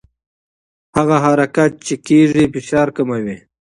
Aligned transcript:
هغه 0.97 1.15
حرکت 1.25 1.71
چې 1.85 1.95
کېږي 2.07 2.43
فشار 2.53 2.87
کموي. 2.95 3.37